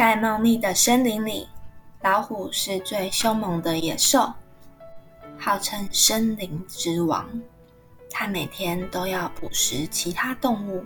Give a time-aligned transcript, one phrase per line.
[0.00, 1.46] 在茂密的森林里，
[2.00, 4.32] 老虎是最凶猛的野兽，
[5.38, 7.28] 号称森林之王。
[8.10, 10.82] 它每天都要捕食其他动物。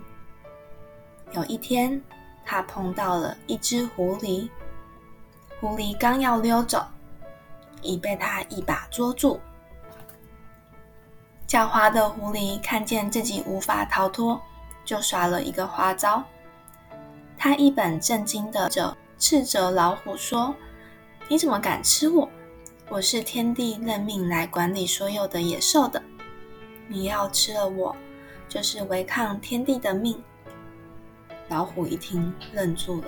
[1.31, 2.03] 有一天，
[2.43, 4.49] 它碰到了一只狐狸，
[5.61, 6.85] 狐狸刚要溜走，
[7.81, 9.39] 已被它一把捉住。
[11.47, 14.41] 狡猾的狐狸看见自己无法逃脱，
[14.83, 16.21] 就耍了一个花招。
[17.37, 20.53] 他一本正经的着斥责老虎说
[21.29, 22.29] ：“你怎么敢吃我？
[22.89, 26.01] 我是天帝任命来管理所有的野兽的。
[26.87, 27.95] 你要吃了我，
[28.49, 30.21] 就是违抗天帝的命。”
[31.47, 33.07] 老虎一听，愣住了。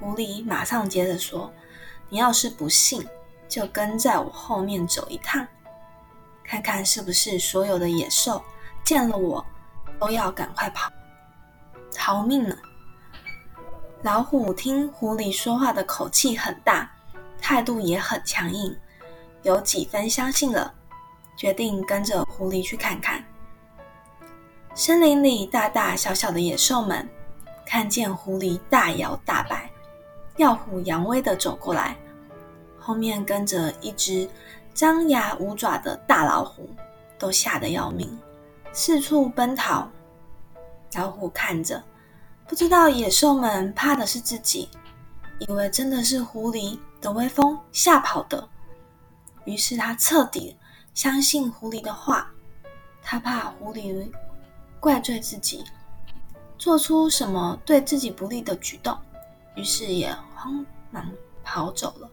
[0.00, 1.52] 狐狸马上接着说
[2.10, 3.06] ：“你要是不信，
[3.48, 5.46] 就跟在我后面走一趟，
[6.42, 8.42] 看看是不是所有的野兽
[8.84, 9.44] 见了我
[10.00, 10.90] 都要赶快跑，
[11.94, 12.56] 逃命呢？”
[14.02, 16.90] 老虎听狐狸说话的口气很大，
[17.38, 18.74] 态度也很强硬，
[19.42, 20.72] 有几分相信了，
[21.36, 23.22] 决定跟着狐狸去看看。
[24.74, 27.06] 森林里大大小小的野兽们
[27.66, 29.70] 看见狐狸大摇大摆、
[30.38, 31.94] 耀虎扬威的走过来，
[32.78, 34.26] 后面跟着一只
[34.72, 36.70] 张牙舞爪的大老虎，
[37.18, 38.18] 都吓得要命，
[38.72, 39.86] 四处奔逃。
[40.94, 41.82] 老虎看着。
[42.50, 44.68] 不知道野兽们怕的是自己，
[45.38, 48.48] 以为真的是狐狸的威风吓跑的，
[49.44, 50.56] 于是他彻底
[50.92, 52.28] 相信狐狸的话。
[53.00, 54.04] 他怕狐狸
[54.80, 55.64] 怪罪自己，
[56.58, 58.98] 做出什么对自己不利的举动，
[59.54, 61.08] 于是也慌忙
[61.44, 62.10] 跑走了。